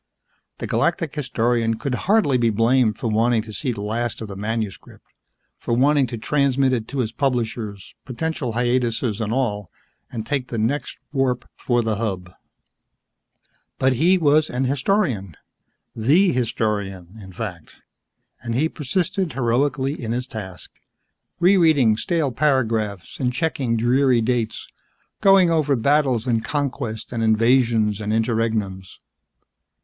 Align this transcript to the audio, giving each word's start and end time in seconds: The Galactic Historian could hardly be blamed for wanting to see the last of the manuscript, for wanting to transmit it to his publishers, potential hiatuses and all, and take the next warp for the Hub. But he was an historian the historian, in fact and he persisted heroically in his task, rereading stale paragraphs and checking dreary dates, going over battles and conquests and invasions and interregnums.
The 0.57 0.65
Galactic 0.65 1.13
Historian 1.13 1.75
could 1.75 1.93
hardly 1.93 2.39
be 2.39 2.49
blamed 2.49 2.97
for 2.97 3.07
wanting 3.07 3.43
to 3.43 3.53
see 3.53 3.71
the 3.71 3.83
last 3.83 4.19
of 4.19 4.27
the 4.29 4.35
manuscript, 4.35 5.05
for 5.59 5.75
wanting 5.75 6.07
to 6.07 6.17
transmit 6.17 6.73
it 6.73 6.87
to 6.87 6.97
his 7.01 7.11
publishers, 7.11 7.93
potential 8.03 8.53
hiatuses 8.53 9.21
and 9.21 9.31
all, 9.31 9.69
and 10.11 10.25
take 10.25 10.47
the 10.47 10.57
next 10.57 10.97
warp 11.13 11.47
for 11.55 11.83
the 11.83 11.97
Hub. 11.97 12.33
But 13.77 13.93
he 13.93 14.17
was 14.17 14.49
an 14.49 14.63
historian 14.63 15.37
the 15.95 16.31
historian, 16.31 17.19
in 17.21 17.31
fact 17.31 17.75
and 18.41 18.55
he 18.55 18.69
persisted 18.69 19.33
heroically 19.33 19.93
in 20.03 20.13
his 20.13 20.25
task, 20.25 20.71
rereading 21.39 21.95
stale 21.97 22.31
paragraphs 22.31 23.19
and 23.19 23.31
checking 23.31 23.77
dreary 23.77 24.19
dates, 24.21 24.67
going 25.21 25.51
over 25.51 25.75
battles 25.75 26.25
and 26.25 26.43
conquests 26.43 27.11
and 27.11 27.21
invasions 27.21 28.01
and 28.01 28.11
interregnums. 28.11 28.97